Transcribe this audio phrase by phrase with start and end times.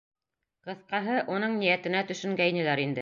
[0.69, 2.99] Ҡыҫҡаһы, уның ниәтенә төшөнгәйнеләр инде.